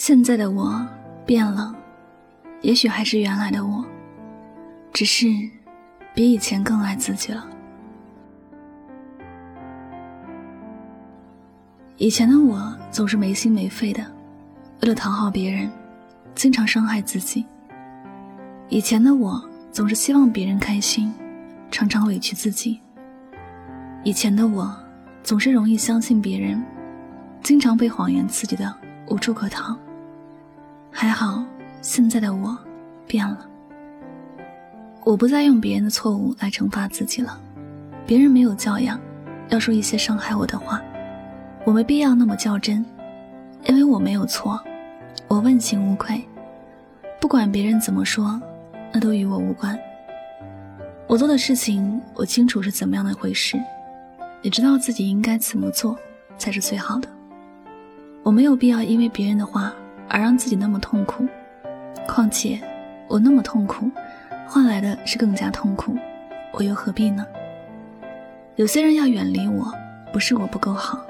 [0.00, 0.80] 现在的我
[1.26, 1.76] 变了，
[2.62, 3.84] 也许还是原来的我，
[4.94, 5.26] 只是
[6.14, 7.46] 比以前更爱自己了。
[11.98, 14.02] 以前的我总是没心没肺的，
[14.80, 15.70] 为了讨好别人，
[16.34, 17.44] 经常伤害自己。
[18.70, 21.12] 以前的我总是希望别人开心，
[21.70, 22.80] 常常委屈自己。
[24.02, 24.74] 以前的我
[25.22, 26.64] 总是容易相信别人，
[27.42, 28.74] 经常被谎言刺激的
[29.08, 29.76] 无处可逃。
[30.90, 31.42] 还好，
[31.80, 32.56] 现在的我
[33.06, 33.46] 变了，
[35.04, 37.40] 我不再用别人的错误来惩罚自己了。
[38.06, 39.00] 别人没有教养，
[39.48, 40.80] 要说一些伤害我的话。
[41.64, 42.84] 我没必要那么较真，
[43.66, 44.60] 因为我没有错，
[45.28, 46.22] 我问心无愧。
[47.20, 48.40] 不管别人怎么说，
[48.92, 49.78] 那都与我无关。
[51.06, 53.58] 我做的事情，我清楚是怎么样的回事，
[54.42, 55.96] 也知道自己应该怎么做
[56.36, 57.08] 才是最好的。
[58.22, 59.72] 我没有必要因为别人的话
[60.10, 61.26] 而让自己那么痛苦。
[62.06, 62.60] 况且，
[63.08, 63.90] 我那么痛苦，
[64.46, 65.96] 换来的是更加痛苦，
[66.52, 67.26] 我又何必呢？
[68.56, 69.72] 有些人要远离我，
[70.12, 71.00] 不是我不够好。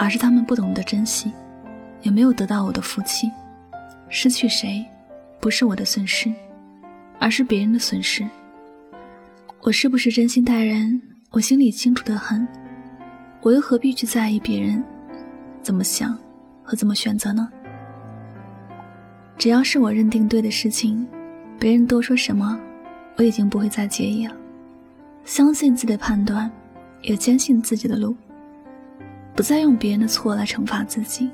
[0.00, 1.32] 而是他们不懂得珍惜，
[2.02, 3.28] 也没有得到我的福气。
[4.08, 4.84] 失去谁，
[5.40, 6.32] 不是我的损失，
[7.18, 8.24] 而是别人的损失。
[9.60, 12.46] 我是不是真心待人，我心里清楚的很。
[13.40, 14.84] 我又何必去在意别人
[15.62, 16.16] 怎么想
[16.62, 17.50] 和怎么选择呢？
[19.38, 21.06] 只要是我认定对的事情，
[21.60, 22.58] 别人多说什么，
[23.16, 24.34] 我已经不会再介意了。
[25.24, 26.50] 相信自己的判断，
[27.02, 28.16] 也坚信自己的路。
[29.36, 31.30] 不再用别人的错来惩罚自己，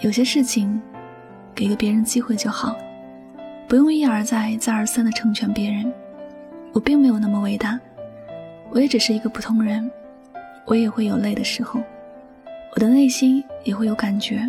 [0.00, 0.80] 有些事情，
[1.56, 2.76] 给个别人机会就好，
[3.66, 5.92] 不用一而再、再而三的成全别人。
[6.72, 7.80] 我并没有那么伟大，
[8.70, 9.90] 我也只是一个普通人，
[10.66, 11.82] 我也会有累的时候，
[12.76, 14.48] 我的内心也会有感觉，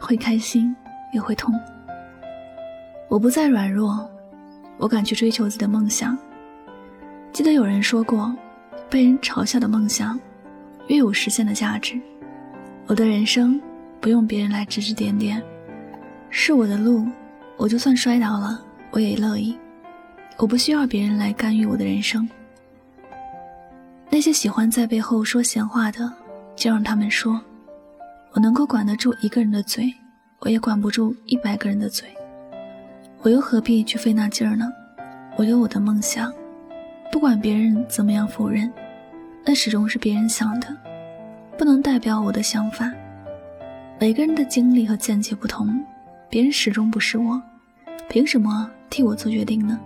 [0.00, 0.74] 会开心，
[1.12, 1.54] 也会痛。
[3.10, 4.08] 我不再软弱，
[4.78, 6.16] 我敢去追求自己的梦想。
[7.32, 8.32] 记得有人说过，
[8.88, 10.18] 被人嘲笑的梦想。
[10.86, 12.00] 越有实现的价值，
[12.86, 13.60] 我的人生
[14.00, 15.42] 不用别人来指指点点，
[16.30, 17.04] 是我的路，
[17.56, 18.62] 我就算摔倒了，
[18.92, 19.58] 我也乐意。
[20.36, 22.28] 我不需要别人来干预我的人生。
[24.08, 26.12] 那些喜欢在背后说闲话的，
[26.54, 27.40] 就让他们说。
[28.32, 29.92] 我能够管得住一个人的嘴，
[30.38, 32.08] 我也管不住一百个人的嘴。
[33.22, 34.72] 我又何必去费那劲儿呢？
[35.36, 36.32] 我有我的梦想，
[37.12, 38.72] 不管别人怎么样否认。
[39.44, 40.74] 那始终是别人想的，
[41.58, 42.90] 不能代表我的想法。
[43.98, 45.84] 每个人的经历和见解不同，
[46.30, 47.40] 别人始终不是我，
[48.08, 49.78] 凭什么替我做决定呢？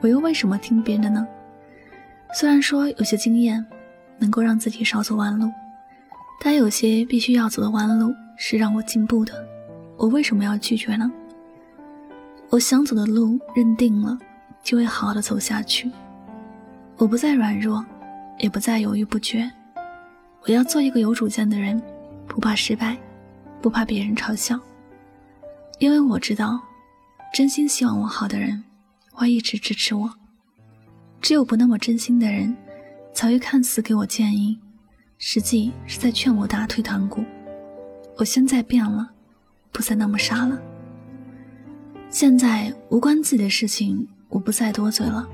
[0.00, 1.26] 我又为什么听别人的呢？
[2.32, 3.62] 虽然说有些经验
[4.18, 5.50] 能够让自己少走弯路，
[6.42, 9.34] 但有些必须要走的弯路是让我进步的，
[9.98, 11.12] 我为什么要拒绝呢？
[12.50, 14.18] 我想走的路认定了，
[14.62, 15.90] 就会好好的走下去。
[16.96, 17.84] 我不再软弱。
[18.42, 19.50] 也不再犹豫不决，
[20.44, 21.78] 我要做一个有主见的人，
[22.26, 22.96] 不怕失败，
[23.60, 24.58] 不怕别人嘲笑，
[25.78, 26.58] 因为我知道，
[27.34, 28.64] 真心希望我好的人
[29.12, 30.10] 会一直支持我。
[31.20, 32.56] 只有不那么真心的人，
[33.12, 34.58] 才会看似给我建议，
[35.18, 37.22] 实际是在劝我打退堂鼓。
[38.16, 39.10] 我现在变了，
[39.70, 40.58] 不再那么傻了。
[42.10, 45.26] 现在无关自己的事情，我不再多嘴了。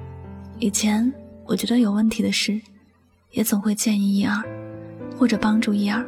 [0.59, 1.13] 以前
[1.45, 2.61] 我觉得有问题的事。
[3.33, 4.43] 也总会建议一二，
[5.19, 6.03] 或者帮助一二，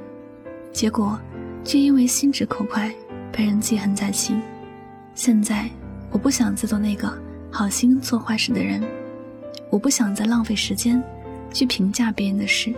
[0.72, 1.18] 结果
[1.62, 2.90] 却因为心直口快
[3.30, 4.40] 被人记恨在心。
[5.14, 5.68] 现在
[6.10, 7.12] 我不想再做那个
[7.50, 8.82] 好心做坏事的人，
[9.68, 11.02] 我不想再浪费时间
[11.52, 12.72] 去评价别人的事，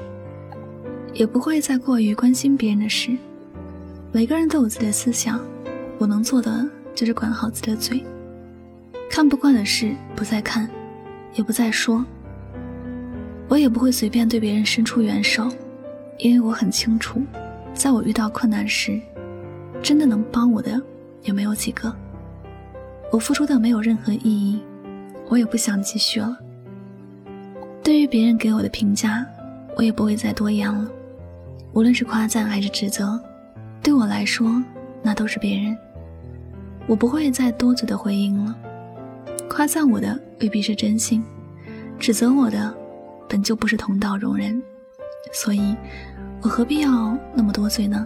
[1.14, 3.16] 也不会再过于关心别人的事。
[4.10, 5.40] 每个人都有自己的思想，
[5.98, 8.04] 我能做的就是管好自己的嘴，
[9.10, 10.68] 看不惯的事不再看，
[11.34, 12.04] 也不再说。
[13.48, 15.48] 我也不会随便对别人伸出援手，
[16.18, 17.20] 因为我很清楚，
[17.74, 19.00] 在我遇到困难时，
[19.82, 20.80] 真的能帮我的
[21.22, 21.92] 也没有几个。
[23.10, 24.62] 我付出的没有任何意义，
[25.28, 26.38] 我也不想继续了。
[27.82, 29.26] 对于别人给我的评价，
[29.76, 30.88] 我也不会再多言了。
[31.72, 33.20] 无论是夸赞还是指责，
[33.82, 34.62] 对我来说，
[35.02, 35.76] 那都是别人。
[36.90, 38.52] 我不会再多嘴的回应了。
[39.48, 41.22] 夸赞我的未必是真心，
[42.00, 42.74] 指责我的。
[43.28, 44.60] 本就不是同道中人，
[45.32, 45.76] 所以，
[46.42, 48.04] 我何必要那么多嘴呢？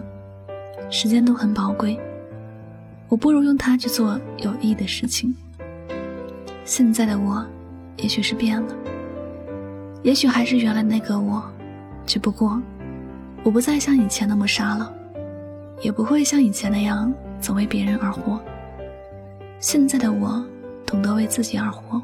[0.91, 1.99] 时间都很宝贵，
[3.09, 5.35] 我不如用它去做有意义的事情。
[6.63, 7.43] 现在的我，
[7.97, 8.75] 也许是变了，
[10.03, 11.43] 也许还是原来那个我，
[12.05, 12.61] 只不过，
[13.41, 14.93] 我不再像以前那么傻了，
[15.81, 17.11] 也不会像以前那样
[17.41, 18.39] 总为别人而活。
[19.59, 20.45] 现在的我，
[20.85, 22.01] 懂得为自己而活，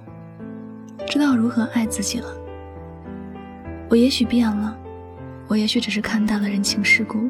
[1.08, 2.28] 知道如何爱自己了。
[3.88, 4.76] 我也许变了，
[5.48, 7.30] 我也许只是看淡了人情世故，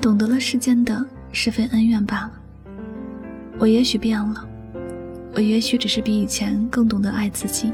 [0.00, 2.32] 懂得了世间的是非恩怨罢了。
[3.58, 4.48] 我也许变了，
[5.34, 7.72] 我也许只是比以前更懂得爱自己，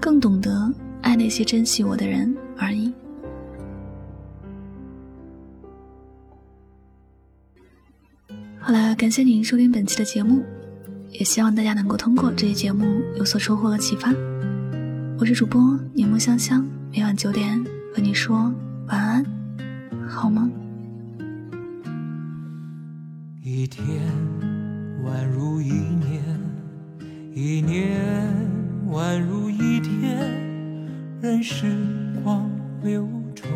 [0.00, 0.72] 更懂得
[1.02, 2.92] 爱那些珍惜我的人而已。
[8.60, 10.44] 好了，感谢您收听本期的节目。
[11.10, 14.12] 也希望大家能够通过这期节目有所收获和启发。
[15.18, 17.64] 我是主播柠檬香香，每晚九点
[17.94, 18.52] 和你说
[18.88, 19.24] 晚安，
[20.06, 20.50] 好吗？
[23.42, 24.02] 一天
[25.04, 26.22] 宛如一年，
[27.32, 27.98] 一年
[28.90, 30.30] 宛如一天，
[31.22, 31.66] 任时
[32.22, 32.50] 光
[32.82, 33.50] 流转，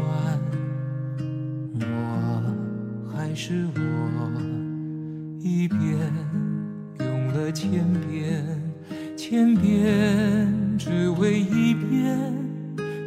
[1.80, 4.49] 我还是我，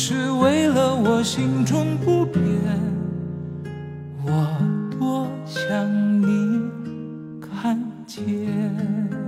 [0.00, 2.44] 是为了我心中不变。
[4.24, 4.46] 我
[4.96, 6.62] 多想你
[7.40, 9.27] 看见。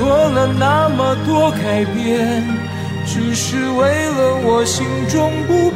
[0.00, 2.42] 做了那么多改变，
[3.04, 5.70] 只是为了我心中不